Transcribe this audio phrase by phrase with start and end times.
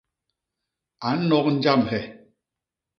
[1.07, 1.99] A nnok njamhe.